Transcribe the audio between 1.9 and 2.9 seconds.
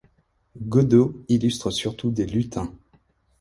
des lutins.